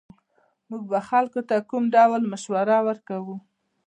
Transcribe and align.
موږ 0.69 0.83
به 0.91 0.99
خلکو 1.09 1.39
ته 1.49 1.55
کوم 1.69 1.83
ډول 1.95 2.21
مشوره 2.31 2.77
ورکوو 2.87 3.35